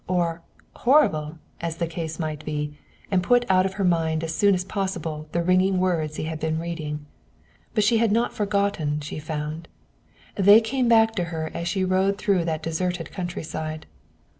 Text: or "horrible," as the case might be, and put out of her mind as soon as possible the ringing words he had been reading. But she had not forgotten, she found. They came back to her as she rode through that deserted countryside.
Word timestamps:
or 0.07 0.41
"horrible," 0.77 1.37
as 1.59 1.77
the 1.77 1.85
case 1.85 2.17
might 2.17 2.43
be, 2.43 2.75
and 3.11 3.21
put 3.21 3.45
out 3.51 3.67
of 3.67 3.73
her 3.75 3.83
mind 3.83 4.23
as 4.23 4.33
soon 4.33 4.55
as 4.55 4.65
possible 4.65 5.29
the 5.31 5.43
ringing 5.43 5.77
words 5.77 6.15
he 6.15 6.23
had 6.23 6.39
been 6.39 6.57
reading. 6.57 7.05
But 7.75 7.83
she 7.83 7.99
had 7.99 8.11
not 8.11 8.33
forgotten, 8.33 8.99
she 9.01 9.19
found. 9.19 9.67
They 10.33 10.59
came 10.59 10.87
back 10.87 11.13
to 11.17 11.25
her 11.25 11.51
as 11.53 11.67
she 11.67 11.85
rode 11.85 12.17
through 12.17 12.45
that 12.45 12.63
deserted 12.63 13.11
countryside. 13.11 13.85